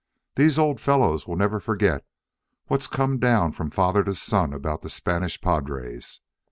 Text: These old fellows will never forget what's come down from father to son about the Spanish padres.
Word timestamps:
These 0.35 0.57
old 0.57 0.79
fellows 0.79 1.27
will 1.27 1.35
never 1.35 1.59
forget 1.59 2.03
what's 2.65 2.87
come 2.87 3.19
down 3.19 3.51
from 3.51 3.69
father 3.69 4.03
to 4.05 4.15
son 4.15 4.51
about 4.51 4.81
the 4.81 4.89
Spanish 4.89 5.39
padres. 5.39 6.21